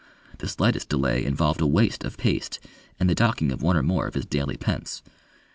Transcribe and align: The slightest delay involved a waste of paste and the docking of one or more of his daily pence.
The 0.39 0.47
slightest 0.47 0.89
delay 0.89 1.23
involved 1.23 1.61
a 1.61 1.67
waste 1.67 2.03
of 2.03 2.17
paste 2.17 2.59
and 2.99 3.07
the 3.07 3.13
docking 3.13 3.51
of 3.51 3.61
one 3.61 3.77
or 3.77 3.83
more 3.83 4.07
of 4.07 4.15
his 4.15 4.25
daily 4.25 4.57
pence. 4.57 5.03